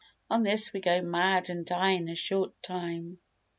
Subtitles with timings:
[0.31, 3.19] On this we go mad and die in a short time.